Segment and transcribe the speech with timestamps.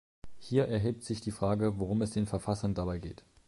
[0.39, 3.23] Hier erhebt sich die Frage, worum es den Verfassern dabei geht.